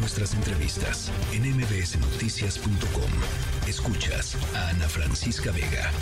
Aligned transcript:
nuestras 0.00 0.34
entrevistas 0.34 1.12
en 1.32 1.42
mbsnoticias.com. 1.56 3.10
Escuchas 3.68 4.36
a 4.56 4.70
Ana 4.70 4.88
Francisca 4.88 5.52
Vega. 5.52 5.92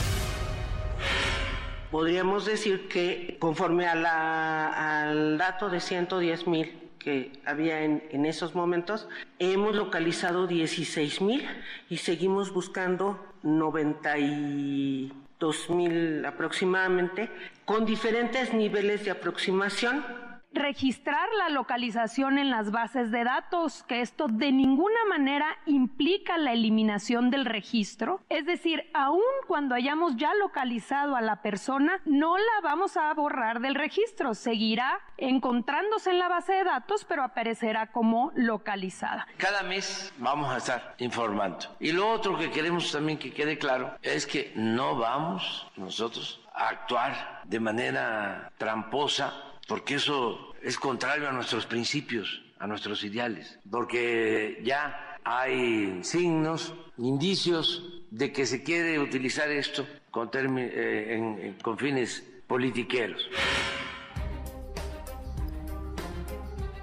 Podríamos 1.90 2.46
decir 2.46 2.88
que 2.88 3.36
conforme 3.40 3.86
al 3.86 5.36
dato 5.36 5.68
de 5.68 5.80
110 5.80 6.46
mil 6.46 6.88
que 6.98 7.32
había 7.44 7.82
en, 7.82 8.24
esos 8.24 8.54
momentos, 8.54 9.08
hemos 9.38 9.74
localizado 9.74 10.46
16 10.46 11.20
mil 11.22 11.44
y 11.90 11.96
seguimos 11.96 12.52
buscando 12.52 13.18
92 13.42 15.70
mil 15.70 16.24
aproximadamente, 16.24 17.28
con 17.64 17.84
diferentes 17.84 18.54
niveles 18.54 19.04
de 19.04 19.10
aproximación 19.10 20.04
registrar 20.52 21.28
la 21.38 21.48
localización 21.48 22.38
en 22.38 22.50
las 22.50 22.70
bases 22.70 23.10
de 23.10 23.24
datos, 23.24 23.82
que 23.84 24.00
esto 24.00 24.26
de 24.28 24.52
ninguna 24.52 25.04
manera 25.08 25.46
implica 25.66 26.38
la 26.38 26.52
eliminación 26.52 27.30
del 27.30 27.44
registro. 27.44 28.20
Es 28.28 28.46
decir, 28.46 28.90
aun 28.94 29.22
cuando 29.46 29.74
hayamos 29.74 30.16
ya 30.16 30.34
localizado 30.34 31.16
a 31.16 31.20
la 31.20 31.42
persona, 31.42 32.00
no 32.04 32.36
la 32.36 32.60
vamos 32.62 32.96
a 32.96 33.12
borrar 33.14 33.60
del 33.60 33.74
registro. 33.74 34.34
Seguirá 34.34 35.00
encontrándose 35.16 36.10
en 36.10 36.18
la 36.18 36.28
base 36.28 36.52
de 36.52 36.64
datos, 36.64 37.04
pero 37.04 37.22
aparecerá 37.22 37.88
como 37.92 38.32
localizada. 38.34 39.26
Cada 39.36 39.62
mes 39.62 40.12
vamos 40.18 40.52
a 40.52 40.58
estar 40.58 40.94
informando. 40.98 41.76
Y 41.80 41.92
lo 41.92 42.10
otro 42.10 42.38
que 42.38 42.50
queremos 42.50 42.90
también 42.90 43.18
que 43.18 43.32
quede 43.32 43.58
claro 43.58 43.96
es 44.02 44.26
que 44.26 44.52
no 44.54 44.96
vamos 44.96 45.66
nosotros 45.76 46.40
a 46.54 46.68
actuar 46.68 47.42
de 47.44 47.60
manera 47.60 48.50
tramposa 48.58 49.32
porque 49.68 49.96
eso 49.96 50.54
es 50.62 50.78
contrario 50.78 51.28
a 51.28 51.32
nuestros 51.32 51.66
principios, 51.66 52.42
a 52.58 52.66
nuestros 52.66 53.04
ideales, 53.04 53.60
porque 53.70 54.60
ya 54.64 55.18
hay 55.22 56.00
signos, 56.02 56.74
indicios 56.96 58.02
de 58.10 58.32
que 58.32 58.46
se 58.46 58.62
quiere 58.62 58.98
utilizar 58.98 59.50
esto 59.50 59.86
con, 60.10 60.30
eh, 60.34 61.54
con 61.62 61.76
fines 61.76 62.24
politiqueros. 62.46 63.28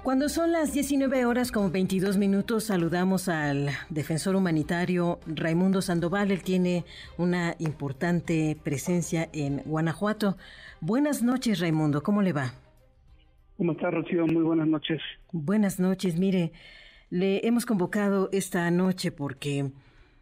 Cuando 0.04 0.28
son 0.28 0.52
las 0.52 0.72
19 0.72 1.26
horas 1.26 1.50
con 1.50 1.72
22 1.72 2.16
minutos, 2.16 2.62
saludamos 2.62 3.28
al 3.28 3.70
defensor 3.90 4.36
humanitario 4.36 5.18
Raimundo 5.26 5.82
Sandoval. 5.82 6.30
Él 6.30 6.44
tiene 6.44 6.84
una 7.18 7.56
importante 7.58 8.56
presencia 8.62 9.28
en 9.32 9.62
Guanajuato. 9.64 10.36
Buenas 10.80 11.24
noches, 11.24 11.58
Raimundo. 11.58 12.04
¿Cómo 12.04 12.22
le 12.22 12.32
va? 12.32 12.54
¿Cómo 13.56 13.72
está, 13.72 13.90
Rocío? 13.90 14.26
Muy 14.26 14.42
buenas 14.42 14.68
noches. 14.68 15.00
Buenas 15.32 15.80
noches. 15.80 16.18
Mire, 16.18 16.52
le 17.08 17.46
hemos 17.46 17.64
convocado 17.64 18.28
esta 18.32 18.70
noche 18.70 19.12
porque 19.12 19.70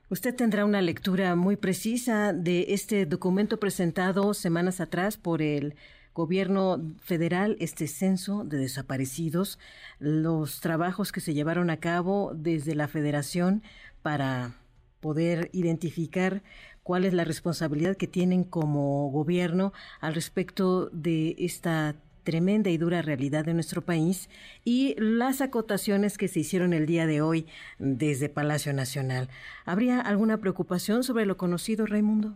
usted 0.08 0.36
tendrá 0.36 0.64
una 0.64 0.80
lectura 0.80 1.34
muy 1.34 1.56
precisa 1.56 2.32
de 2.32 2.66
este 2.68 3.06
documento 3.06 3.58
presentado 3.58 4.34
semanas 4.34 4.80
atrás 4.80 5.16
por 5.16 5.42
el 5.42 5.74
gobierno 6.14 6.94
federal, 7.00 7.56
este 7.58 7.88
censo 7.88 8.44
de 8.44 8.58
desaparecidos, 8.58 9.58
los 9.98 10.60
trabajos 10.60 11.10
que 11.10 11.20
se 11.20 11.34
llevaron 11.34 11.70
a 11.70 11.78
cabo 11.78 12.32
desde 12.36 12.76
la 12.76 12.86
federación 12.86 13.64
para 14.02 14.54
poder 15.00 15.50
identificar 15.52 16.44
cuál 16.84 17.04
es 17.04 17.12
la 17.14 17.24
responsabilidad 17.24 17.96
que 17.96 18.06
tienen 18.06 18.44
como 18.44 19.10
gobierno 19.10 19.72
al 20.00 20.14
respecto 20.14 20.88
de 20.90 21.34
esta 21.38 21.96
tremenda 22.24 22.70
y 22.70 22.78
dura 22.78 23.02
realidad 23.02 23.44
de 23.44 23.54
nuestro 23.54 23.82
país 23.82 24.28
y 24.64 24.96
las 24.98 25.40
acotaciones 25.40 26.18
que 26.18 26.28
se 26.28 26.40
hicieron 26.40 26.72
el 26.72 26.86
día 26.86 27.06
de 27.06 27.20
hoy 27.20 27.46
desde 27.78 28.28
Palacio 28.28 28.72
Nacional. 28.72 29.28
¿Habría 29.64 30.00
alguna 30.00 30.38
preocupación 30.38 31.04
sobre 31.04 31.26
lo 31.26 31.36
conocido, 31.36 31.86
Raimundo? 31.86 32.34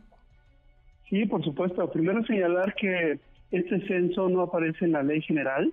Sí, 1.09 1.25
por 1.27 1.43
supuesto. 1.43 1.91
Primero 1.91 2.25
señalar 2.25 2.75
que 2.75 3.19
este 3.51 3.81
censo 3.87 4.29
no 4.29 4.43
aparece 4.43 4.85
en 4.85 4.93
la 4.93 5.03
ley 5.03 5.23
general 5.23 5.73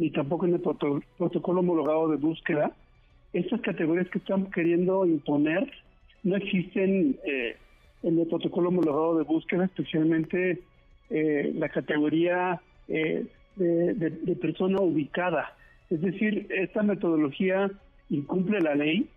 ni 0.00 0.10
tampoco 0.10 0.46
en 0.46 0.54
el 0.54 0.60
protocolo 0.60 1.60
homologado 1.60 2.08
de 2.08 2.16
búsqueda. 2.16 2.72
Estas 3.34 3.60
categorías 3.60 4.08
que 4.08 4.18
están 4.18 4.50
queriendo 4.50 5.04
imponer 5.04 5.70
no 6.22 6.36
existen 6.36 7.18
eh, 7.26 7.56
en 8.02 8.18
el 8.18 8.26
protocolo 8.26 8.70
homologado 8.70 9.18
de 9.18 9.24
búsqueda, 9.24 9.66
especialmente 9.66 10.58
eh, 11.10 11.52
la 11.54 11.68
categoría 11.68 12.62
eh, 12.88 13.26
de, 13.64 14.36
persona 14.36 14.80
ubicada. 14.80 15.56
Es 15.90 16.00
decir, 16.00 16.46
esta 16.50 16.82
metodología 16.82 17.70
incumple 18.08 18.60
la 18.60 18.74
ley, 18.74 19.08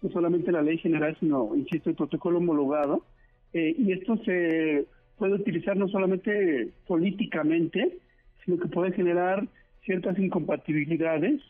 no 0.00 0.10
solamente 0.10 0.52
la 0.52 0.62
ley 0.62 0.78
general, 0.78 1.16
sino, 1.20 1.54
insisto, 1.54 1.90
el 1.90 1.96
protocolo 1.96 2.38
homologado, 2.38 3.04
eh, 3.52 3.74
y 3.76 3.92
esto 3.92 4.16
se 4.24 4.86
puede 5.18 5.34
utilizar 5.34 5.76
no 5.76 5.88
solamente 5.88 6.68
políticamente, 6.86 7.98
sino 8.44 8.58
que 8.58 8.68
puede 8.68 8.92
generar 8.92 9.46
ciertas 9.84 10.18
incompatibilidades 10.18 11.40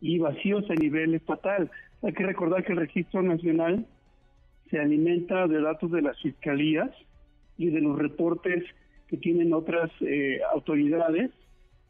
y 0.00 0.18
vacíos 0.18 0.68
a 0.70 0.74
nivel 0.74 1.14
estatal. 1.14 1.70
Hay 2.02 2.12
que 2.12 2.26
recordar 2.26 2.64
que 2.64 2.72
el 2.72 2.78
registro 2.78 3.22
nacional 3.22 3.86
se 4.70 4.78
alimenta 4.78 5.46
de 5.46 5.60
datos 5.60 5.90
de 5.90 6.02
las 6.02 6.20
fiscalías 6.20 6.90
y 7.58 7.70
de 7.70 7.80
los 7.80 7.98
reportes 7.98 8.64
que 9.08 9.16
tienen 9.16 9.52
otras 9.52 9.90
eh, 10.00 10.40
autoridades 10.54 11.30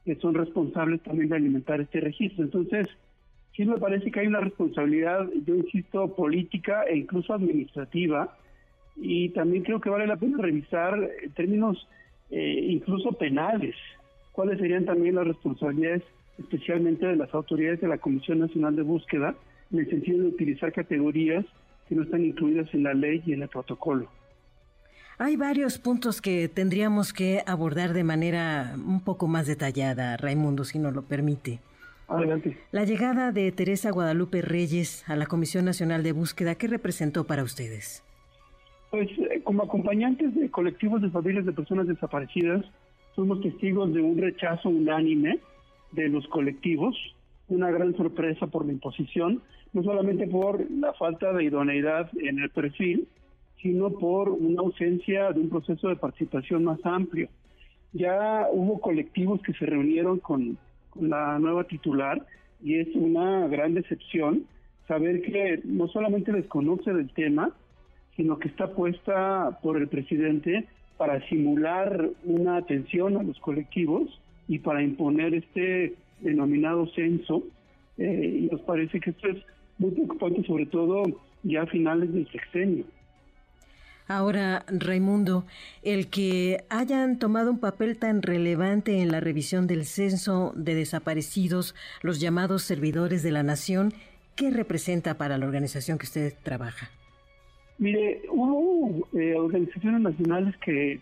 que 0.04 0.16
son 0.16 0.34
responsables 0.34 1.02
también 1.02 1.28
de 1.28 1.36
alimentar 1.36 1.80
este 1.80 2.00
registro. 2.00 2.44
Entonces, 2.44 2.86
sí 3.54 3.64
me 3.64 3.78
parece 3.78 4.10
que 4.10 4.20
hay 4.20 4.26
una 4.26 4.40
responsabilidad, 4.40 5.28
yo 5.46 5.54
insisto, 5.54 6.14
política 6.14 6.84
e 6.84 6.96
incluso 6.96 7.34
administrativa, 7.34 8.36
y 8.96 9.30
también 9.30 9.62
creo 9.62 9.80
que 9.80 9.90
vale 9.90 10.06
la 10.06 10.16
pena 10.16 10.38
revisar 10.38 10.98
en 11.22 11.32
términos 11.32 11.88
eh, 12.30 12.66
incluso 12.68 13.12
penales, 13.12 13.74
cuáles 14.32 14.58
serían 14.58 14.84
también 14.84 15.14
las 15.14 15.26
responsabilidades 15.26 16.02
especialmente 16.38 17.06
de 17.06 17.16
las 17.16 17.32
autoridades 17.34 17.80
de 17.80 17.88
la 17.88 17.98
Comisión 17.98 18.38
Nacional 18.38 18.74
de 18.76 18.82
Búsqueda, 18.82 19.34
en 19.72 19.80
el 19.80 19.90
sentido 19.90 20.22
de 20.22 20.28
utilizar 20.28 20.72
categorías 20.72 21.44
que 21.88 21.94
no 21.94 22.02
están 22.02 22.24
incluidas 22.24 22.72
en 22.72 22.84
la 22.84 22.94
ley 22.94 23.22
y 23.26 23.32
en 23.32 23.42
el 23.42 23.48
protocolo. 23.48 24.08
Hay 25.22 25.36
varios 25.36 25.78
puntos 25.78 26.22
que 26.22 26.48
tendríamos 26.48 27.12
que 27.12 27.42
abordar 27.46 27.92
de 27.92 28.04
manera 28.04 28.72
un 28.74 29.04
poco 29.04 29.28
más 29.28 29.46
detallada, 29.46 30.16
Raimundo, 30.16 30.64
si 30.64 30.78
nos 30.78 30.94
lo 30.94 31.02
permite. 31.02 31.60
Adelante. 32.08 32.56
La 32.72 32.86
llegada 32.86 33.30
de 33.30 33.52
Teresa 33.52 33.90
Guadalupe 33.90 34.40
Reyes 34.40 35.04
a 35.10 35.16
la 35.16 35.26
Comisión 35.26 35.66
Nacional 35.66 36.02
de 36.02 36.12
Búsqueda, 36.12 36.54
¿qué 36.54 36.68
representó 36.68 37.26
para 37.26 37.42
ustedes? 37.42 38.02
Pues 38.90 39.10
eh, 39.10 39.42
como 39.44 39.64
acompañantes 39.64 40.34
de 40.34 40.50
colectivos 40.50 41.02
de 41.02 41.10
familias 41.10 41.44
de 41.44 41.52
personas 41.52 41.86
desaparecidas, 41.86 42.64
fuimos 43.14 43.42
testigos 43.42 43.92
de 43.92 44.00
un 44.00 44.16
rechazo 44.16 44.70
unánime 44.70 45.38
de 45.92 46.08
los 46.08 46.26
colectivos, 46.28 46.96
una 47.48 47.70
gran 47.70 47.94
sorpresa 47.94 48.46
por 48.46 48.64
la 48.64 48.72
imposición, 48.72 49.42
no 49.74 49.82
solamente 49.82 50.26
por 50.26 50.64
la 50.70 50.94
falta 50.94 51.30
de 51.34 51.44
idoneidad 51.44 52.10
en 52.16 52.38
el 52.38 52.48
perfil, 52.48 53.06
sino 53.62 53.90
por 53.90 54.30
una 54.30 54.62
ausencia 54.62 55.32
de 55.32 55.40
un 55.40 55.50
proceso 55.50 55.88
de 55.88 55.96
participación 55.96 56.64
más 56.64 56.78
amplio. 56.84 57.28
Ya 57.92 58.46
hubo 58.52 58.80
colectivos 58.80 59.40
que 59.42 59.52
se 59.54 59.66
reunieron 59.66 60.18
con, 60.18 60.58
la 61.00 61.38
nueva 61.38 61.64
titular 61.64 62.26
y 62.60 62.74
es 62.74 62.88
una 62.94 63.46
gran 63.46 63.74
decepción 63.74 64.44
saber 64.88 65.22
que 65.22 65.60
no 65.64 65.86
solamente 65.86 66.32
desconoce 66.32 66.92
del 66.92 67.12
tema, 67.12 67.52
sino 68.16 68.40
que 68.40 68.48
está 68.48 68.74
puesta 68.74 69.60
por 69.62 69.76
el 69.76 69.86
presidente 69.86 70.66
para 70.98 71.26
simular 71.28 72.10
una 72.24 72.56
atención 72.56 73.16
a 73.16 73.22
los 73.22 73.38
colectivos 73.38 74.20
y 74.48 74.58
para 74.58 74.82
imponer 74.82 75.32
este 75.32 75.94
denominado 76.20 76.88
censo. 76.88 77.44
Eh, 77.98 78.40
y 78.42 78.52
nos 78.52 78.60
parece 78.62 78.98
que 78.98 79.10
esto 79.10 79.28
es 79.28 79.36
muy 79.78 79.92
preocupante, 79.92 80.42
sobre 80.42 80.66
todo 80.66 81.04
ya 81.44 81.62
a 81.62 81.66
finales 81.66 82.12
del 82.12 82.28
sexenio. 82.32 82.84
Ahora, 84.10 84.64
Raimundo, 84.66 85.44
el 85.84 86.10
que 86.10 86.64
hayan 86.68 87.20
tomado 87.20 87.52
un 87.52 87.60
papel 87.60 87.96
tan 87.96 88.22
relevante 88.22 89.02
en 89.02 89.12
la 89.12 89.20
revisión 89.20 89.68
del 89.68 89.84
censo 89.84 90.52
de 90.56 90.74
desaparecidos, 90.74 91.76
los 92.02 92.18
llamados 92.20 92.64
servidores 92.64 93.22
de 93.22 93.30
la 93.30 93.44
nación, 93.44 93.92
¿qué 94.34 94.50
representa 94.50 95.16
para 95.16 95.38
la 95.38 95.46
organización 95.46 95.96
que 95.96 96.06
usted 96.06 96.34
trabaja? 96.42 96.90
Mire, 97.78 98.22
hubo 98.32 99.06
eh, 99.16 99.36
organizaciones 99.36 100.00
nacionales 100.00 100.56
que 100.56 100.94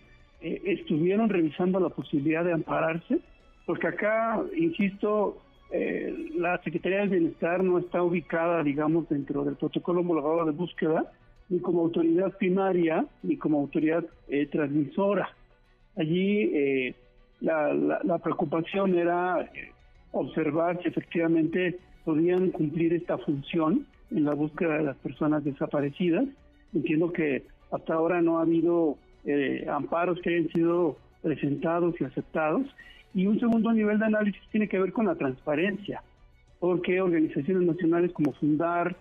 eh, 0.43 0.63
estuvieron 0.67 1.31
revisando 1.31 1.81
la 1.81 1.89
posibilidad 1.89 2.45
de 2.45 2.53
ampararse, 2.53 3.21
porque 3.65 3.87
acá, 3.87 4.39
insisto, 4.55 5.41
eh, 5.73 6.15
la 6.37 6.63
Secretaría 6.63 6.99
del 6.99 7.09
Bienestar 7.09 7.65
no 7.65 7.79
está 7.79 8.03
ubicada, 8.03 8.63
digamos, 8.63 9.09
dentro 9.09 9.47
del 9.47 9.57
protocolo 9.57 10.01
homologado 10.01 10.45
de 10.45 10.53
búsqueda, 10.53 11.11
ni 11.49 11.61
como 11.61 11.83
autoridad 11.83 12.37
primaria, 12.37 13.07
ni 13.23 13.37
como 13.37 13.59
autoridad 13.59 14.05
eh, 14.29 14.47
transmisora. 14.47 15.31
Allí 15.97 16.43
eh, 16.55 16.95
la, 17.41 17.73
la, 17.73 18.19
preocupación 18.19 18.97
era 18.99 19.41
eh, 19.41 19.73
observar 20.13 20.81
si 20.83 20.89
efectivamente 20.89 21.79
podían 22.05 22.51
cumplir 22.51 22.93
esta 22.93 23.19
función 23.19 23.87
en 24.11 24.25
la 24.25 24.35
búsqueda 24.35 24.79
de 24.79 24.85
las 24.85 24.97
personas 24.99 25.45
desaparecidas. 25.45 26.27
Entiendo 26.75 27.13
que 27.13 27.45
hasta 27.71 27.95
ahora 27.95 28.21
no 28.23 28.39
ha 28.39 28.43
habido 28.43 28.97
amparos 29.71 30.19
que 30.23 30.31
hayan 30.31 30.49
sido 30.51 30.97
presentados 31.23 31.95
y 32.01 32.05
aceptados. 32.05 32.63
Y 33.13 33.27
un 33.27 33.39
segundo 33.39 33.73
nivel 33.73 33.99
de 33.99 34.07
análisis 34.07 34.41
tiene 34.51 34.69
que 34.69 34.79
ver 34.79 34.93
con 34.93 35.07
la 35.07 35.17
transparencia, 35.17 36.03
porque 36.61 37.01
organizaciones 37.03 37.67
nacionales 37.67 38.13
como 38.13 38.33
Fundar 38.35 38.97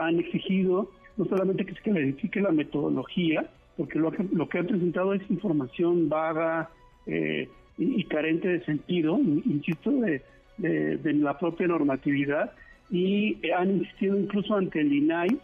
han 0.00 0.18
exigido 0.18 0.90
no 1.16 1.24
solamente 1.26 1.64
que 1.64 1.74
se 1.74 1.80
clarifique 1.80 2.40
la 2.40 2.52
metodología, 2.52 3.46
porque 3.76 3.98
lo 3.98 4.10
que, 4.12 4.24
lo 4.32 4.48
han 4.52 4.66
presentado 4.66 5.14
es 5.14 5.22
información 5.30 6.08
vaga 6.08 6.70
eh, 7.06 7.48
y, 7.78 8.04
carente 8.04 8.48
de 8.48 8.64
sentido, 8.64 9.18
insisto, 9.18 9.90
de, 9.90 10.22
de, 10.58 11.12
la 11.14 11.38
propia 11.38 11.66
normatividad, 11.66 12.52
y 12.90 13.38
han 13.50 13.78
insistido 13.78 14.18
incluso 14.18 14.54
ante 14.54 14.80
el 14.80 14.92
INAI 14.92 15.38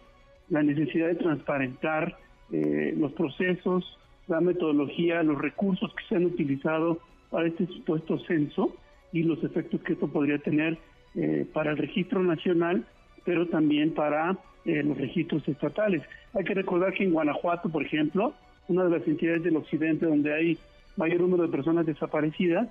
la 0.51 0.63
necesidad 0.63 1.09
de 1.09 1.15
transparentar 1.15 2.17
eh, 2.53 2.95
los 2.97 3.13
procesos, 3.13 3.99
la 4.27 4.41
metodología, 4.41 5.23
los 5.23 5.41
recursos 5.41 5.93
que 5.95 6.05
se 6.09 6.17
han 6.17 6.27
utilizado 6.27 6.99
para 7.31 7.49
este 7.49 7.67
supuesto 7.67 8.19
censo 8.21 8.75
y 9.13 9.23
los 9.23 9.43
efectos 9.45 9.81
que 9.83 9.95
esto 9.95 10.09
podría 10.09 10.39
tener 10.39 10.79
eh, 11.15 11.47
para 11.53 11.73
el 11.73 11.79
registro 11.79 12.23
nacional, 12.23 12.87
pero 13.25 13.47
también 13.49 13.93
para 13.93 14.39
los 14.69 14.99
registros 14.99 15.47
estatales. 15.49 16.03
Hay 16.35 16.45
que 16.45 16.55
recordar 16.55 16.93
que 16.93 17.05
en 17.05 17.13
Guanajuato, 17.13 17.69
por 17.69 17.85
ejemplo, 17.85 18.35
una 18.69 18.85
de 18.85 18.99
las 18.99 19.09
entidades 19.09 19.43
del 19.43 19.57
occidente 19.57 20.07
donde 20.07 20.35
hay 20.35 20.59
mayor 20.97 21.21
número 21.21 21.45
de 21.45 21.49
personas 21.49 21.87
desaparecidas, 21.87 22.69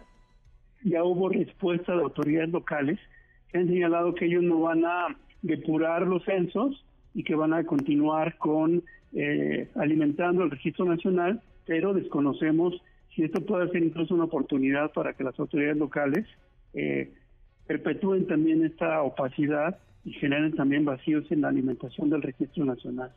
ya 0.83 1.03
hubo 1.03 1.29
respuesta 1.29 1.95
de 1.95 2.03
autoridades 2.03 2.49
locales 2.49 2.99
que 3.51 3.57
han 3.57 3.67
señalado 3.67 4.13
que 4.13 4.25
ellos 4.25 4.43
no 4.43 4.61
van 4.61 4.85
a 4.85 5.17
depurar 5.41 6.03
los 6.03 6.23
censos 6.23 6.85
y 7.13 7.23
que 7.23 7.35
van 7.35 7.53
a 7.53 7.63
continuar 7.63 8.37
con 8.37 8.83
eh, 9.13 9.69
alimentando 9.75 10.43
el 10.43 10.51
registro 10.51 10.85
nacional, 10.85 11.41
pero 11.65 11.93
desconocemos 11.93 12.79
si 13.15 13.23
esto 13.23 13.41
puede 13.41 13.69
ser 13.71 13.83
incluso 13.83 14.13
una 14.13 14.25
oportunidad 14.25 14.91
para 14.91 15.13
que 15.13 15.23
las 15.23 15.39
autoridades 15.39 15.77
locales 15.77 16.27
eh, 16.73 17.11
perpetúen 17.65 18.27
también 18.27 18.63
esta 18.63 19.01
opacidad 19.01 19.79
y 20.07 20.13
generen 20.13 20.55
también 20.55 20.85
vacíos 20.85 21.25
en 21.31 21.41
la 21.41 21.49
alimentación 21.49 22.09
del 22.09 22.21
registro 22.21 22.63
nacional. 22.63 23.11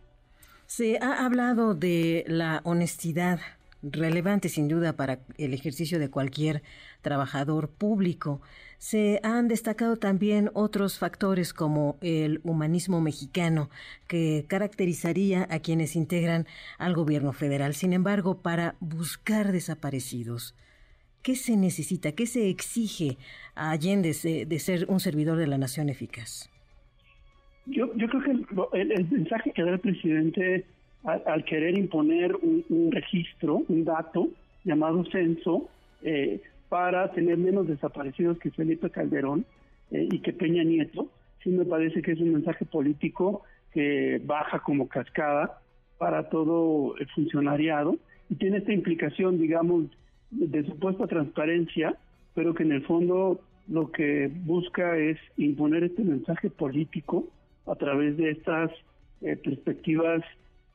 Se 0.67 0.99
ha 0.99 1.25
hablado 1.25 1.75
de 1.75 2.25
la 2.27 2.61
honestidad 2.65 3.39
relevante 3.83 4.49
sin 4.49 4.67
duda 4.67 4.97
para 4.97 5.21
el 5.39 5.55
ejercicio 5.55 6.01
de 6.01 6.11
cualquier 6.11 6.63
trabajador 7.01 7.71
público. 7.71 8.41
Se 8.79 9.21
han 9.23 9.47
destacado 9.47 9.99
también 9.99 10.51
otros 10.53 10.99
factores 10.99 11.55
como 11.55 11.97
el 12.01 12.41
humanismo 12.43 13.01
mexicano 13.01 13.71
que 14.09 14.45
caracterizaría 14.49 15.47
a 15.49 15.61
quienes 15.61 15.95
integran 15.95 16.47
al 16.77 16.95
gobierno 16.95 17.33
federal. 17.33 17.75
Sin 17.75 17.93
embargo, 17.93 18.43
para 18.43 18.75
buscar 18.81 19.53
desaparecidos, 19.53 20.57
¿qué 21.23 21.37
se 21.37 21.57
necesita? 21.57 22.13
¿Qué 22.13 22.27
se 22.27 22.49
exige 22.49 23.17
a 23.55 23.71
Allende 23.71 24.13
de, 24.47 24.59
ser 24.59 24.87
un 24.89 24.99
servidor 24.99 25.39
de 25.39 25.47
la 25.47 25.57
nación 25.57 25.89
eficaz? 25.89 26.51
Yo, 27.71 27.95
yo 27.95 28.09
creo 28.09 28.23
que 28.23 28.81
el 28.81 29.11
mensaje 29.11 29.53
que 29.53 29.63
da 29.63 29.71
el 29.71 29.81
presidente 29.81 30.65
al, 31.05 31.45
querer 31.45 31.79
imponer 31.79 32.37
un, 32.37 32.91
registro, 32.91 33.63
un 33.69 33.85
dato 33.85 34.29
llamado 34.65 35.05
censo, 35.07 35.69
eh, 36.03 36.41
para 36.69 37.11
tener 37.13 37.37
menos 37.37 37.67
desaparecidos 37.67 38.39
que 38.39 38.51
Felipe 38.51 38.91
Calderón 38.91 39.45
eh, 39.91 40.09
y 40.11 40.21
que 40.21 40.33
Peña 40.33 40.63
Nieto, 40.63 41.09
sí 41.43 41.51
me 41.51 41.65
parece 41.65 42.03
que 42.03 42.13
es 42.13 42.21
un 42.21 42.33
mensaje 42.33 42.65
político 42.65 43.43
que 43.73 44.21
baja 44.25 44.61
como 44.61 44.89
cascada 44.89 45.59
para 45.99 46.29
todo 46.29 46.97
el 46.99 47.09
funcionariado 47.09 47.97
y 48.29 48.37
tiene 48.37 48.59
esta 48.59 48.73
implicación, 48.73 49.39
digamos, 49.39 49.87
de 50.31 50.65
supuesta 50.65 51.07
transparencia, 51.07 51.97
pero 52.35 52.55
que 52.55 52.63
en 52.63 52.73
el 52.73 52.83
fondo 52.83 53.41
lo 53.69 53.91
que 53.91 54.31
busca 54.33 54.97
es 54.97 55.19
imponer 55.37 55.85
este 55.85 56.03
mensaje 56.03 56.51
político 56.51 57.27
a 57.71 57.77
través 57.77 58.17
de 58.17 58.31
estas 58.31 58.71
eh, 59.23 59.37
perspectivas 59.37 60.23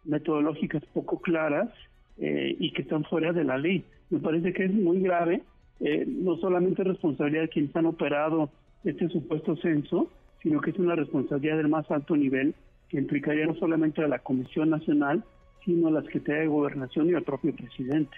metodológicas 0.05 0.83
poco 0.93 1.19
claras 1.19 1.69
eh, 2.17 2.55
y 2.57 2.71
que 2.71 2.83
están 2.83 3.03
fuera 3.03 3.33
de 3.33 3.43
la 3.43 3.57
ley. 3.57 3.83
Me 4.09 4.19
parece 4.19 4.53
que 4.53 4.65
es 4.65 4.73
muy 4.73 5.01
grave, 5.01 5.43
eh, 5.81 6.05
no 6.07 6.37
solamente 6.37 6.83
responsabilidad 6.83 7.43
de 7.43 7.49
quienes 7.49 7.75
han 7.75 7.87
operado 7.87 8.49
este 8.83 9.09
supuesto 9.09 9.55
censo, 9.57 10.09
sino 10.41 10.61
que 10.61 10.71
es 10.71 10.79
una 10.79 10.95
responsabilidad 10.95 11.57
del 11.57 11.67
más 11.67 11.89
alto 11.91 12.15
nivel 12.15 12.53
que 12.87 12.97
implicaría 12.97 13.45
no 13.45 13.55
solamente 13.55 14.01
a 14.01 14.07
la 14.07 14.19
Comisión 14.19 14.69
Nacional, 14.69 15.23
sino 15.65 15.87
a 15.87 15.91
la 15.91 16.03
Secretaría 16.03 16.41
de 16.41 16.47
Gobernación 16.47 17.09
y 17.09 17.13
al 17.13 17.23
propio 17.23 17.53
presidente. 17.53 18.15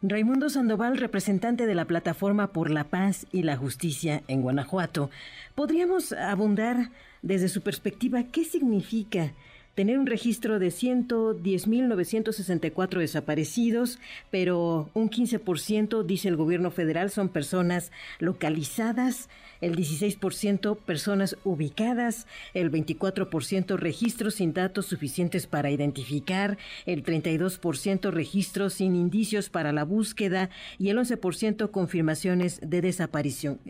Raimundo 0.00 0.48
Sandoval, 0.48 0.96
representante 0.96 1.66
de 1.66 1.74
la 1.74 1.84
Plataforma 1.84 2.52
por 2.52 2.70
la 2.70 2.84
Paz 2.84 3.26
y 3.32 3.42
la 3.42 3.56
Justicia 3.56 4.22
en 4.28 4.42
Guanajuato, 4.42 5.10
¿podríamos 5.56 6.12
abundar 6.12 6.90
desde 7.22 7.48
su 7.48 7.62
perspectiva 7.62 8.22
qué 8.22 8.44
significa 8.44 9.32
tener 9.78 9.96
un 9.96 10.06
registro 10.06 10.58
de 10.58 10.70
110.964 10.70 12.98
desaparecidos, 12.98 14.00
pero 14.28 14.90
un 14.92 15.08
15%, 15.08 16.02
dice 16.02 16.26
el 16.26 16.34
gobierno 16.34 16.72
federal, 16.72 17.12
son 17.12 17.28
personas 17.28 17.92
localizadas, 18.18 19.28
el 19.60 19.76
16% 19.76 20.78
personas 20.78 21.36
ubicadas, 21.44 22.26
el 22.54 22.72
24% 22.72 23.76
registros 23.76 24.34
sin 24.34 24.52
datos 24.52 24.86
suficientes 24.86 25.46
para 25.46 25.70
identificar, 25.70 26.58
el 26.84 27.04
32% 27.04 28.10
registros 28.10 28.74
sin 28.74 28.96
indicios 28.96 29.48
para 29.48 29.70
la 29.70 29.84
búsqueda 29.84 30.50
y 30.80 30.88
el 30.88 30.98
11% 30.98 31.70
confirmaciones 31.70 32.58
de 32.64 32.82
desaparición. 32.82 33.60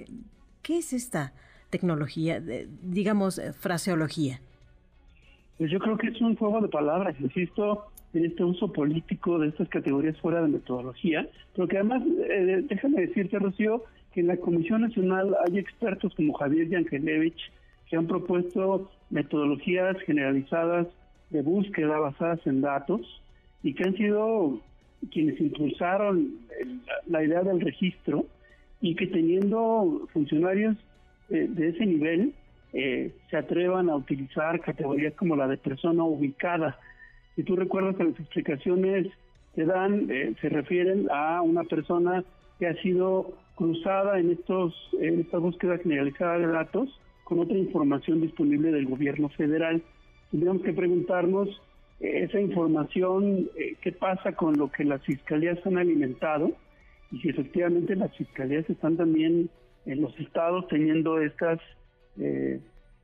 ¿Qué 0.62 0.78
es 0.78 0.94
esta 0.94 1.34
tecnología, 1.68 2.40
digamos, 2.40 3.42
fraseología? 3.60 4.40
Pues 5.58 5.72
yo 5.72 5.80
creo 5.80 5.98
que 5.98 6.06
es 6.06 6.20
un 6.20 6.36
juego 6.36 6.60
de 6.60 6.68
palabras, 6.68 7.16
insisto, 7.20 7.86
en 8.14 8.24
este 8.24 8.44
uso 8.44 8.72
político 8.72 9.38
de 9.38 9.48
estas 9.48 9.68
categorías 9.68 10.18
fuera 10.20 10.40
de 10.40 10.48
metodología, 10.48 11.28
pero 11.54 11.66
que 11.66 11.78
además, 11.78 12.02
eh, 12.30 12.64
déjame 12.68 13.06
decirte, 13.06 13.38
Rocío, 13.38 13.82
que 14.12 14.20
en 14.20 14.28
la 14.28 14.36
Comisión 14.36 14.82
Nacional 14.82 15.36
hay 15.46 15.58
expertos 15.58 16.14
como 16.14 16.32
Javier 16.34 16.68
Yankelevich 16.68 17.50
que 17.90 17.96
han 17.96 18.06
propuesto 18.06 18.90
metodologías 19.10 19.96
generalizadas 20.06 20.86
de 21.30 21.42
búsqueda 21.42 21.98
basadas 21.98 22.40
en 22.46 22.60
datos 22.60 23.22
y 23.62 23.74
que 23.74 23.84
han 23.84 23.96
sido 23.96 24.60
quienes 25.10 25.40
impulsaron 25.40 26.36
la 27.06 27.24
idea 27.24 27.42
del 27.42 27.60
registro 27.60 28.26
y 28.80 28.94
que 28.94 29.06
teniendo 29.06 30.08
funcionarios 30.12 30.76
eh, 31.30 31.46
de 31.48 31.68
ese 31.68 31.84
nivel 31.86 32.32
eh, 32.72 33.12
se 33.30 33.36
atrevan 33.36 33.88
a 33.88 33.96
utilizar 33.96 34.60
categorías 34.60 35.14
como 35.14 35.36
la 35.36 35.48
de 35.48 35.56
persona 35.56 36.04
ubicada. 36.04 36.78
Si 37.34 37.42
tú 37.42 37.56
recuerdas 37.56 37.96
que 37.96 38.04
las 38.04 38.20
explicaciones 38.20 39.06
que 39.54 39.64
dan 39.64 40.06
eh, 40.10 40.34
se 40.40 40.48
refieren 40.50 41.08
a 41.10 41.40
una 41.40 41.64
persona 41.64 42.24
que 42.58 42.66
ha 42.66 42.74
sido 42.82 43.32
cruzada 43.54 44.18
en 44.18 44.32
estos 44.32 44.74
en 45.00 45.20
esta 45.20 45.38
búsqueda 45.38 45.78
generalizada 45.78 46.38
de 46.38 46.46
datos 46.46 47.00
con 47.24 47.38
otra 47.40 47.56
información 47.56 48.20
disponible 48.20 48.70
del 48.70 48.86
gobierno 48.86 49.28
federal. 49.30 49.82
Tendríamos 50.30 50.62
que 50.62 50.72
preguntarnos 50.72 51.48
eh, 52.00 52.24
esa 52.24 52.40
información, 52.40 53.48
qué 53.80 53.92
pasa 53.92 54.32
con 54.32 54.58
lo 54.58 54.70
que 54.70 54.84
las 54.84 55.02
fiscalías 55.04 55.58
han 55.66 55.78
alimentado 55.78 56.52
y 57.10 57.20
si 57.20 57.30
efectivamente 57.30 57.96
las 57.96 58.14
fiscalías 58.14 58.68
están 58.68 58.98
también 58.98 59.48
en 59.86 60.02
los 60.02 60.18
estados 60.20 60.68
teniendo 60.68 61.18
estas 61.18 61.60
eh, 62.20 62.60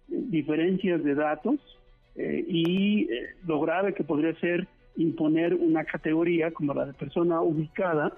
diferencias 0.09 1.03
de 1.03 1.15
datos 1.15 1.61
eh, 2.17 2.45
y 2.47 3.13
eh, 3.13 3.35
lo 3.47 3.61
grave 3.61 3.95
que 3.95 4.05
podría 4.05 4.35
ser 4.41 4.67
imponer 4.97 5.55
una 5.55 5.85
categoría 5.85 6.53
como 6.53 6.75
la 6.75 6.87
de 6.87 6.93
persona 6.93 7.41
ubicada 7.41 8.13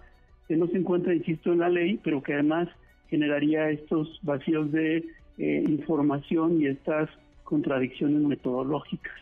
que 0.46 0.56
no 0.56 0.66
se 0.68 0.78
encuentra, 0.78 1.14
insisto, 1.14 1.52
en 1.52 1.60
la 1.60 1.68
ley, 1.68 1.98
pero 2.02 2.22
que 2.22 2.34
además 2.34 2.68
generaría 3.08 3.70
estos 3.70 4.20
vacíos 4.22 4.70
de 4.72 5.04
eh, 5.38 5.64
información 5.66 6.60
y 6.60 6.66
estas 6.66 7.08
contradicciones 7.44 8.22
metodológicas. 8.22 9.14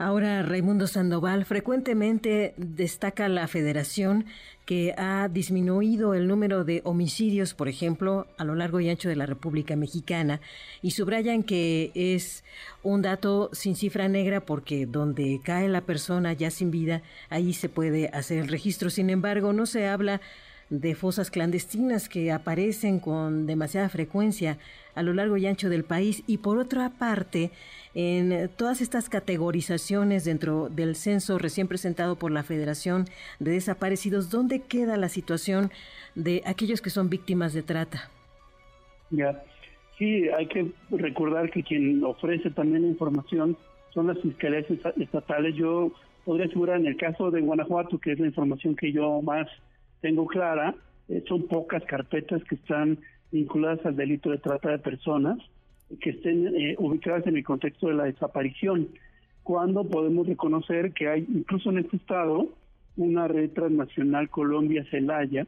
Ahora, 0.00 0.42
Raimundo 0.42 0.86
Sandoval, 0.86 1.44
frecuentemente 1.44 2.54
destaca 2.56 3.28
la 3.28 3.46
federación 3.48 4.24
que 4.64 4.94
ha 4.96 5.28
disminuido 5.28 6.14
el 6.14 6.26
número 6.26 6.64
de 6.64 6.80
homicidios, 6.84 7.52
por 7.52 7.68
ejemplo, 7.68 8.26
a 8.38 8.44
lo 8.44 8.54
largo 8.54 8.80
y 8.80 8.88
ancho 8.88 9.10
de 9.10 9.16
la 9.16 9.26
República 9.26 9.76
Mexicana, 9.76 10.40
y 10.80 10.92
subrayan 10.92 11.42
que 11.42 11.90
es 11.94 12.44
un 12.82 13.02
dato 13.02 13.50
sin 13.52 13.76
cifra 13.76 14.08
negra 14.08 14.40
porque 14.40 14.86
donde 14.86 15.38
cae 15.44 15.68
la 15.68 15.82
persona 15.82 16.32
ya 16.32 16.50
sin 16.50 16.70
vida, 16.70 17.02
ahí 17.28 17.52
se 17.52 17.68
puede 17.68 18.08
hacer 18.08 18.38
el 18.38 18.48
registro. 18.48 18.88
Sin 18.88 19.10
embargo, 19.10 19.52
no 19.52 19.66
se 19.66 19.86
habla 19.86 20.22
de 20.70 20.94
fosas 20.94 21.30
clandestinas 21.30 22.08
que 22.08 22.30
aparecen 22.30 23.00
con 23.00 23.46
demasiada 23.46 23.88
frecuencia 23.88 24.58
a 24.94 25.02
lo 25.02 25.12
largo 25.12 25.36
y 25.36 25.46
ancho 25.46 25.68
del 25.68 25.84
país 25.84 26.22
y 26.26 26.38
por 26.38 26.58
otra 26.58 26.90
parte 26.90 27.50
en 27.94 28.48
todas 28.56 28.80
estas 28.80 29.08
categorizaciones 29.08 30.24
dentro 30.24 30.68
del 30.68 30.94
censo 30.94 31.38
recién 31.38 31.66
presentado 31.66 32.16
por 32.16 32.30
la 32.30 32.44
Federación 32.44 33.06
de 33.40 33.52
Desaparecidos, 33.52 34.30
¿dónde 34.30 34.60
queda 34.60 34.96
la 34.96 35.08
situación 35.08 35.70
de 36.14 36.42
aquellos 36.46 36.80
que 36.80 36.90
son 36.90 37.10
víctimas 37.10 37.52
de 37.52 37.62
trata? 37.62 38.08
Ya, 39.10 39.42
sí, 39.98 40.28
hay 40.28 40.46
que 40.46 40.70
recordar 40.90 41.50
que 41.50 41.64
quien 41.64 42.04
ofrece 42.04 42.50
también 42.50 42.82
la 42.82 42.88
información 42.88 43.56
son 43.92 44.06
las 44.06 44.20
fiscalías 44.20 44.66
estatales. 44.96 45.56
Yo 45.56 45.90
podría 46.24 46.46
asegurar 46.46 46.78
en 46.78 46.86
el 46.86 46.96
caso 46.96 47.32
de 47.32 47.40
Guanajuato, 47.40 47.98
que 47.98 48.12
es 48.12 48.20
la 48.20 48.26
información 48.26 48.76
que 48.76 48.92
yo 48.92 49.20
más 49.20 49.48
tengo 50.00 50.26
clara, 50.26 50.74
eh, 51.08 51.24
son 51.28 51.46
pocas 51.46 51.84
carpetas 51.84 52.42
que 52.44 52.54
están 52.56 52.98
vinculadas 53.30 53.84
al 53.86 53.96
delito 53.96 54.30
de 54.30 54.38
trata 54.38 54.70
de 54.70 54.78
personas 54.78 55.38
que 56.00 56.10
estén 56.10 56.46
eh, 56.54 56.76
ubicadas 56.78 57.26
en 57.26 57.36
el 57.36 57.44
contexto 57.44 57.88
de 57.88 57.94
la 57.94 58.04
desaparición, 58.04 58.88
cuando 59.42 59.84
podemos 59.84 60.26
reconocer 60.26 60.92
que 60.92 61.08
hay 61.08 61.26
incluso 61.28 61.70
en 61.70 61.78
este 61.78 61.96
estado 61.96 62.48
una 62.96 63.26
red 63.26 63.50
transnacional 63.50 64.28
Colombia-Celaya 64.28 65.46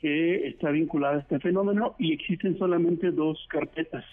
que 0.00 0.48
está 0.48 0.70
vinculada 0.70 1.16
a 1.16 1.20
este 1.20 1.40
fenómeno 1.40 1.94
y 1.98 2.12
existen 2.12 2.56
solamente 2.58 3.10
dos 3.10 3.46
carpetas 3.50 4.04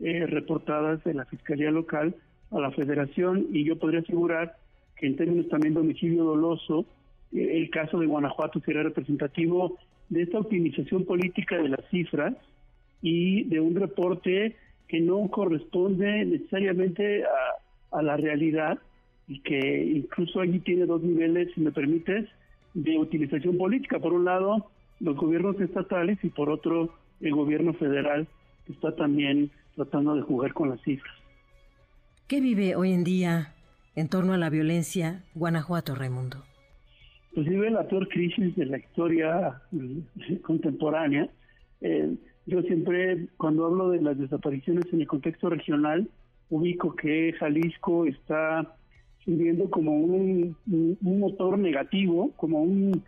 eh, 0.00 0.26
reportadas 0.26 1.02
de 1.04 1.14
la 1.14 1.24
Fiscalía 1.26 1.70
Local 1.70 2.14
a 2.50 2.60
la 2.60 2.70
Federación 2.72 3.46
y 3.52 3.64
yo 3.64 3.78
podría 3.78 4.00
asegurar 4.00 4.56
que 4.96 5.06
en 5.06 5.16
términos 5.16 5.48
también 5.48 5.74
de 5.74 5.80
homicidio 5.80 6.24
doloso, 6.24 6.86
el 7.32 7.70
caso 7.70 7.98
de 7.98 8.06
Guanajuato 8.06 8.60
sería 8.60 8.82
representativo 8.82 9.78
de 10.08 10.22
esta 10.22 10.38
optimización 10.38 11.04
política 11.04 11.56
de 11.56 11.70
las 11.70 11.84
cifras 11.90 12.34
y 13.00 13.44
de 13.44 13.60
un 13.60 13.74
reporte 13.74 14.56
que 14.88 15.00
no 15.00 15.26
corresponde 15.28 16.24
necesariamente 16.26 17.24
a, 17.90 18.02
la 18.02 18.16
realidad 18.16 18.78
y 19.28 19.40
que 19.40 19.84
incluso 19.84 20.40
allí 20.40 20.60
tiene 20.60 20.86
dos 20.86 21.02
niveles, 21.02 21.48
si 21.54 21.60
me 21.60 21.72
permites, 21.72 22.28
de 22.74 22.98
utilización 22.98 23.56
política. 23.56 23.98
Por 23.98 24.12
un 24.12 24.24
lado, 24.24 24.70
los 25.00 25.16
gobiernos 25.16 25.60
estatales 25.60 26.18
y 26.22 26.28
por 26.28 26.50
otro, 26.50 26.94
el 27.20 27.34
gobierno 27.34 27.72
federal, 27.74 28.26
que 28.66 28.72
está 28.72 28.94
también 28.94 29.50
tratando 29.76 30.14
de 30.14 30.22
jugar 30.22 30.52
con 30.52 30.70
las 30.70 30.80
cifras. 30.82 31.14
¿Qué 32.28 32.40
vive 32.40 32.76
hoy 32.76 32.92
en 32.92 33.04
día 33.04 33.54
en 33.94 34.08
torno 34.08 34.32
a 34.32 34.38
la 34.38 34.50
violencia 34.50 35.22
Guanajuato, 35.34 35.94
Raimundo? 35.94 36.44
Pues 37.34 37.46
la 37.46 37.88
peor 37.88 38.08
crisis 38.08 38.54
de 38.56 38.66
la 38.66 38.78
historia 38.78 39.62
eh, 39.72 40.38
contemporánea. 40.42 41.30
Eh, 41.80 42.14
yo 42.44 42.60
siempre, 42.62 43.26
cuando 43.38 43.64
hablo 43.64 43.90
de 43.90 44.02
las 44.02 44.18
desapariciones 44.18 44.84
en 44.92 45.00
el 45.00 45.06
contexto 45.06 45.48
regional, 45.48 46.08
ubico 46.50 46.94
que 46.94 47.32
Jalisco 47.32 48.04
está 48.04 48.76
sirviendo 49.24 49.70
como 49.70 49.92
un, 49.92 50.56
motor 51.00 51.58
negativo, 51.58 52.32
como 52.36 52.62
un, 52.62 53.02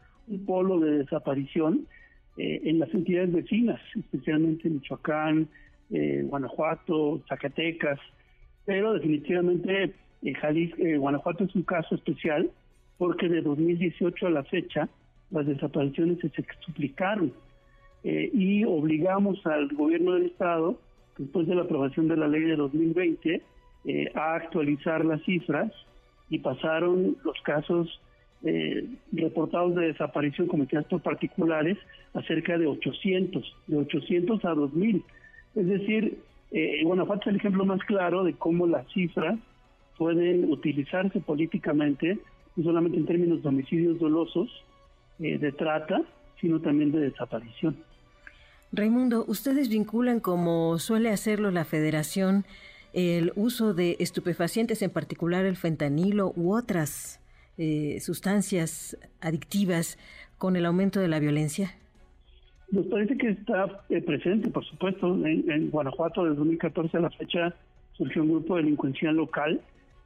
polo 0.46 0.80
de 0.80 0.98
desaparición 0.98 1.86
eh, 2.38 2.62
en 2.64 2.78
las 2.78 2.92
entidades 2.94 3.30
vecinas, 3.30 3.80
especialmente 3.94 4.68
en 4.68 4.76
Michoacán, 4.76 5.48
eh, 5.90 6.24
Guanajuato, 6.26 7.22
Zacatecas, 7.28 8.00
pero 8.64 8.94
definitivamente 8.94 9.92
Guanajuato 10.98 11.44
es 11.44 11.54
un 11.54 11.64
caso 11.64 11.94
especial 11.94 12.50
porque 12.98 13.28
de 13.28 13.42
2018 13.42 14.26
a 14.26 14.30
la 14.30 14.44
fecha 14.44 14.88
las 15.30 15.46
desapariciones 15.46 16.18
se 16.20 16.28
explicaron. 16.40 17.32
Eh, 18.04 18.30
y 18.32 18.64
obligamos 18.64 19.44
al 19.46 19.68
gobierno 19.68 20.12
del 20.12 20.26
Estado, 20.26 20.78
después 21.16 21.46
de 21.46 21.54
la 21.54 21.62
aprobación 21.62 22.08
de 22.08 22.16
la 22.16 22.28
ley 22.28 22.42
de 22.42 22.56
2020, 22.56 23.42
eh, 23.86 24.12
a 24.14 24.34
actualizar 24.34 25.04
las 25.04 25.22
cifras 25.24 25.72
y 26.30 26.38
pasaron 26.38 27.16
los 27.24 27.40
casos 27.42 28.00
eh, 28.46 28.86
reportados 29.12 29.74
de 29.74 29.86
desaparición 29.86 30.48
cometidas 30.48 30.84
por 30.84 31.00
particulares 31.00 31.78
a 32.12 32.22
cerca 32.22 32.58
de 32.58 32.66
800, 32.66 33.56
de 33.66 33.76
800 33.78 34.44
a 34.44 34.54
2000. 34.54 35.02
Es 35.54 35.66
decir, 35.66 36.18
eh, 36.50 36.82
Guanajuato 36.84 37.22
es 37.22 37.26
el 37.28 37.36
ejemplo 37.36 37.64
más 37.64 37.80
claro 37.84 38.22
de 38.22 38.34
cómo 38.34 38.66
las 38.66 38.86
cifras 38.92 39.38
pueden 39.96 40.50
utilizarse 40.50 41.20
políticamente, 41.20 42.18
no 42.56 42.64
solamente 42.64 42.98
en 42.98 43.06
términos 43.06 43.42
de 43.42 43.48
homicidios 43.48 43.98
dolosos, 43.98 44.48
de 45.18 45.52
trata, 45.52 46.02
sino 46.40 46.60
también 46.60 46.90
de 46.90 46.98
desaparición. 46.98 47.76
Raimundo, 48.72 49.24
ustedes 49.28 49.68
vinculan, 49.68 50.18
como 50.18 50.78
suele 50.78 51.10
hacerlo 51.10 51.52
la 51.52 51.64
Federación, 51.64 52.44
el 52.92 53.32
uso 53.36 53.74
de 53.74 53.96
estupefacientes, 54.00 54.82
en 54.82 54.90
particular 54.90 55.44
el 55.44 55.56
fentanilo 55.56 56.32
u 56.34 56.54
otras 56.54 57.20
eh, 57.56 57.98
sustancias 58.00 58.98
adictivas, 59.20 59.96
con 60.38 60.56
el 60.56 60.66
aumento 60.66 61.00
de 61.00 61.08
la 61.08 61.20
violencia? 61.20 61.70
Nos 62.70 62.86
parece 62.86 63.16
que 63.16 63.30
está 63.30 63.84
eh, 63.88 64.02
presente, 64.02 64.50
por 64.50 64.64
supuesto. 64.64 65.14
En, 65.24 65.70
Guanajuato, 65.70 66.24
desde 66.24 66.36
2014 66.36 66.96
a 66.96 67.00
la 67.00 67.10
fecha, 67.10 67.54
surgió 67.92 68.22
un 68.22 68.30
grupo 68.30 68.56
delincuencial 68.56 69.14
local 69.14 69.60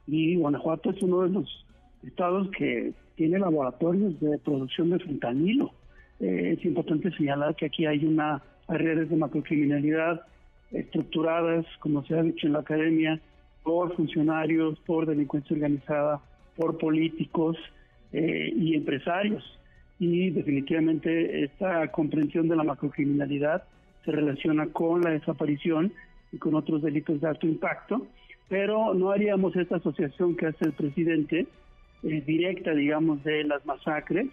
y 0.07 0.35
Guanajuato 0.35 0.91
es 0.91 1.01
uno 1.01 1.23
de 1.23 1.29
los 1.29 1.65
estados 2.03 2.49
que 2.51 2.93
tiene 3.15 3.39
laboratorios 3.39 4.19
de 4.19 4.37
producción 4.39 4.91
de 4.91 4.99
fentanilo. 4.99 5.71
Eh, 6.19 6.55
es 6.57 6.65
importante 6.65 7.11
señalar 7.11 7.55
que 7.55 7.65
aquí 7.65 7.85
hay 7.85 8.05
una 8.05 8.41
hay 8.69 8.77
redes 8.77 9.09
de 9.09 9.15
macrocriminalidad 9.15 10.21
estructuradas, 10.71 11.65
como 11.79 12.05
se 12.05 12.13
ha 12.13 12.21
dicho 12.21 12.45
en 12.45 12.53
la 12.53 12.59
academia, 12.59 13.19
por 13.63 13.95
funcionarios, 13.95 14.79
por 14.85 15.07
delincuencia 15.07 15.55
organizada, 15.55 16.21
por 16.55 16.77
políticos 16.77 17.57
eh, 18.13 18.53
y 18.55 18.75
empresarios. 18.75 19.43
Y 19.97 20.29
definitivamente 20.29 21.43
esta 21.43 21.91
comprensión 21.91 22.47
de 22.47 22.55
la 22.55 22.63
macrocriminalidad 22.63 23.63
se 24.05 24.11
relaciona 24.11 24.67
con 24.67 25.01
la 25.01 25.09
desaparición 25.09 25.91
y 26.31 26.37
con 26.37 26.53
otros 26.53 26.83
delitos 26.83 27.19
de 27.19 27.27
alto 27.27 27.47
impacto, 27.47 28.05
pero 28.47 28.93
no 28.93 29.09
haríamos 29.09 29.55
esta 29.55 29.77
asociación 29.77 30.37
que 30.37 30.45
hace 30.45 30.65
el 30.65 30.73
presidente 30.73 31.47
eh, 32.03 32.23
directa, 32.25 32.73
digamos, 32.73 33.23
de 33.23 33.43
las 33.43 33.65
masacres 33.65 34.27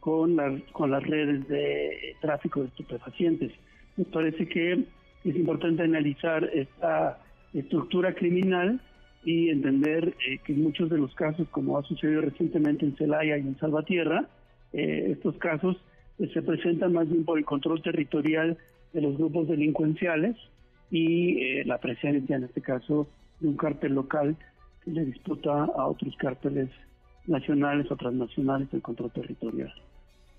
con, 0.00 0.36
con 0.72 0.90
las 0.90 1.02
redes 1.02 1.48
de 1.48 2.14
tráfico 2.20 2.60
de 2.60 2.68
estupefacientes. 2.68 3.52
Me 3.96 4.04
parece 4.04 4.46
que 4.46 4.72
es 4.72 5.36
importante 5.36 5.82
analizar 5.82 6.44
esta 6.52 7.18
estructura 7.52 8.14
criminal 8.14 8.80
y 9.24 9.48
entender 9.50 10.14
eh, 10.24 10.38
que 10.44 10.52
en 10.52 10.62
muchos 10.62 10.88
de 10.88 10.98
los 10.98 11.12
casos, 11.14 11.48
como 11.48 11.76
ha 11.76 11.82
sucedido 11.82 12.20
recientemente 12.20 12.84
en 12.84 12.96
Celaya 12.96 13.36
y 13.36 13.40
en 13.40 13.58
Salvatierra, 13.58 14.28
eh, 14.72 15.08
estos 15.10 15.36
casos 15.38 15.76
eh, 16.20 16.30
se 16.32 16.42
presentan 16.42 16.92
más 16.92 17.08
bien 17.08 17.24
por 17.24 17.36
el 17.36 17.44
control 17.44 17.82
territorial 17.82 18.56
de 18.92 19.00
los 19.00 19.18
grupos 19.18 19.48
delincuenciales 19.48 20.36
y 20.92 21.64
la 21.64 21.78
presencia, 21.78 22.36
en 22.36 22.44
este 22.44 22.62
caso, 22.62 23.08
de 23.40 23.48
un 23.48 23.56
cártel 23.56 23.94
local 23.94 24.36
que 24.84 24.92
le 24.92 25.04
disputa 25.04 25.64
a 25.64 25.86
otros 25.88 26.14
cárteles 26.16 26.70
nacionales 27.26 27.90
o 27.90 27.96
transnacionales 27.96 28.68
el 28.72 28.82
control 28.82 29.10
territorial. 29.10 29.72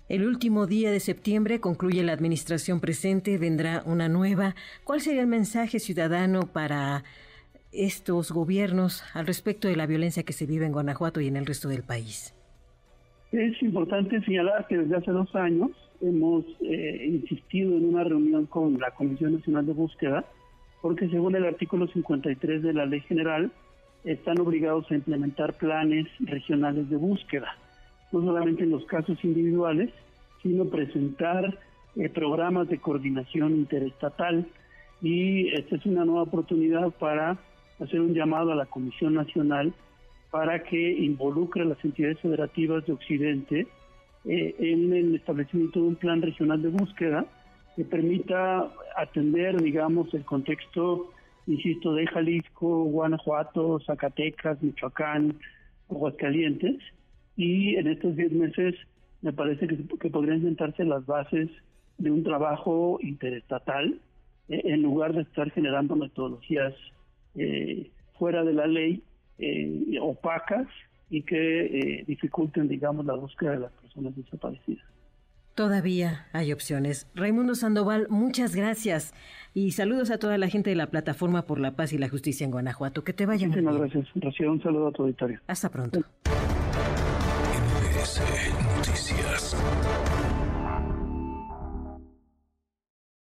El 0.08 0.26
último 0.26 0.66
día 0.66 0.90
de 0.90 1.00
septiembre 1.00 1.60
concluye 1.60 2.02
la 2.02 2.14
administración 2.14 2.80
presente, 2.80 3.36
vendrá 3.36 3.82
una 3.84 4.08
nueva. 4.08 4.54
¿Cuál 4.84 5.00
sería 5.00 5.20
el 5.20 5.26
mensaje 5.26 5.80
ciudadano 5.80 6.46
para 6.50 7.04
estos 7.72 8.32
gobiernos 8.32 9.04
al 9.14 9.26
respecto 9.26 9.68
de 9.68 9.76
la 9.76 9.86
violencia 9.86 10.22
que 10.22 10.32
se 10.32 10.46
vive 10.46 10.64
en 10.64 10.72
Guanajuato 10.72 11.20
y 11.20 11.26
en 11.26 11.36
el 11.36 11.44
resto 11.44 11.68
del 11.68 11.82
país? 11.82 12.34
Es 13.32 13.62
importante 13.62 14.22
señalar 14.22 14.66
que 14.66 14.78
desde 14.78 14.96
hace 14.96 15.10
dos 15.10 15.34
años 15.34 15.70
hemos 16.00 16.46
eh, 16.62 17.06
insistido 17.06 17.76
en 17.76 17.84
una 17.84 18.04
reunión 18.04 18.46
con 18.46 18.78
la 18.78 18.90
Comisión 18.92 19.34
Nacional 19.34 19.66
de 19.66 19.74
Búsqueda, 19.74 20.24
porque 20.80 21.08
según 21.10 21.36
el 21.36 21.44
artículo 21.44 21.86
53 21.88 22.62
de 22.62 22.72
la 22.72 22.86
Ley 22.86 23.00
General, 23.02 23.52
están 24.04 24.40
obligados 24.40 24.90
a 24.90 24.94
implementar 24.94 25.54
planes 25.54 26.06
regionales 26.20 26.88
de 26.88 26.96
búsqueda 26.96 27.56
no 28.12 28.22
solamente 28.22 28.64
en 28.64 28.70
los 28.70 28.84
casos 28.86 29.22
individuales, 29.22 29.90
sino 30.42 30.66
presentar 30.66 31.58
eh, 31.96 32.08
programas 32.08 32.68
de 32.68 32.78
coordinación 32.78 33.52
interestatal. 33.52 34.46
Y 35.02 35.48
esta 35.54 35.76
es 35.76 35.86
una 35.86 36.04
nueva 36.04 36.22
oportunidad 36.22 36.90
para 36.92 37.38
hacer 37.80 38.00
un 38.00 38.14
llamado 38.14 38.52
a 38.52 38.56
la 38.56 38.66
Comisión 38.66 39.14
Nacional 39.14 39.72
para 40.30 40.62
que 40.62 40.92
involucre 40.92 41.62
a 41.62 41.66
las 41.66 41.82
entidades 41.84 42.20
federativas 42.20 42.84
de 42.86 42.92
Occidente 42.92 43.66
eh, 44.24 44.54
en 44.58 44.92
el 44.92 45.14
establecimiento 45.14 45.80
de 45.80 45.86
un 45.86 45.96
plan 45.96 46.20
regional 46.20 46.60
de 46.60 46.68
búsqueda 46.68 47.24
que 47.76 47.84
permita 47.84 48.68
atender, 48.96 49.62
digamos, 49.62 50.12
el 50.12 50.24
contexto, 50.24 51.12
insisto, 51.48 51.94
de 51.94 52.06
Jalisco, 52.06 52.84
Guanajuato, 52.84 53.80
Zacatecas, 53.80 54.62
Michoacán, 54.62 55.38
Aguascalientes, 55.90 56.76
y 57.36 57.76
en 57.76 57.86
estos 57.86 58.14
10 58.16 58.32
meses 58.32 58.74
me 59.22 59.32
parece 59.32 59.66
que, 59.66 60.10
podrían 60.10 60.42
sentarse 60.42 60.84
las 60.84 61.06
bases 61.06 61.48
de 61.96 62.10
un 62.10 62.22
trabajo 62.22 62.98
interestatal 63.00 63.98
eh, 64.48 64.62
en 64.64 64.82
lugar 64.82 65.14
de 65.14 65.22
estar 65.22 65.50
generando 65.50 65.96
metodologías 65.96 66.74
eh, 67.34 67.90
fuera 68.18 68.44
de 68.44 68.52
la 68.52 68.66
ley, 68.66 69.02
eh, 69.38 69.98
opacas 70.00 70.66
y 71.10 71.22
que 71.22 72.04
dificulten, 72.06 72.68
digamos, 72.68 73.06
la 73.06 73.14
búsqueda 73.14 73.52
de 73.52 73.60
las 73.60 73.72
personas 73.72 74.14
desaparecidas. 74.14 74.84
Todavía 75.58 76.28
hay 76.32 76.52
opciones. 76.52 77.08
Raimundo 77.16 77.56
Sandoval, 77.56 78.06
muchas 78.10 78.54
gracias. 78.54 79.12
Y 79.54 79.72
saludos 79.72 80.12
a 80.12 80.18
toda 80.18 80.38
la 80.38 80.46
gente 80.46 80.70
de 80.70 80.76
la 80.76 80.86
Plataforma 80.86 81.46
por 81.46 81.58
la 81.58 81.74
Paz 81.74 81.92
y 81.92 81.98
la 81.98 82.08
Justicia 82.08 82.44
en 82.44 82.52
Guanajuato. 82.52 83.02
Que 83.02 83.12
te 83.12 83.26
vayan 83.26 83.48
Muchísimas 83.50 83.74
bien. 83.74 83.90
gracias. 84.14 84.46
Un 84.48 84.62
saludo 84.62 84.86
a 84.86 84.92
tu 84.92 85.02
auditorio. 85.02 85.40
Hasta 85.48 85.68
pronto. 85.68 86.04